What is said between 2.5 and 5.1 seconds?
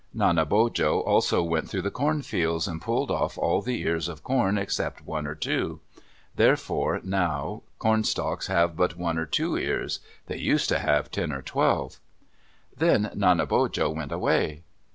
and pulled off all the ears of corn except